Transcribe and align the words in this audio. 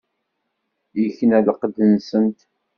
Ikna 1.03 1.39
lqedd-nsent. 1.45 2.39